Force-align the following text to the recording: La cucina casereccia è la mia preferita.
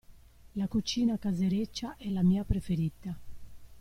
La 0.53 0.65
cucina 0.67 1.19
casereccia 1.19 1.95
è 1.95 2.09
la 2.09 2.23
mia 2.23 2.43
preferita. 2.43 3.15